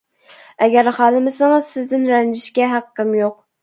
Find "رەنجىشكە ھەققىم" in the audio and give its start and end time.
2.17-3.19